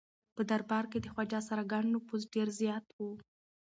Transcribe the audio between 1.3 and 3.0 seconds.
سراګانو نفوذ ډېر زیات و.